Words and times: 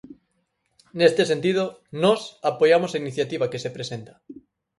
Neste 0.99 1.23
sentido, 1.31 1.63
nós 2.03 2.21
apoiamos 2.51 2.91
a 2.91 3.01
iniciativa 3.03 3.49
que 3.51 3.61
se 3.63 3.73
presenta. 3.77 4.13